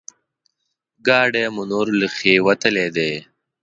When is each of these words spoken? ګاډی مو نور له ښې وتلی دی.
ګاډی 1.07 1.45
مو 1.55 1.63
نور 1.71 1.87
له 1.99 2.07
ښې 2.15 2.33
وتلی 2.47 2.87
دی. 2.95 3.13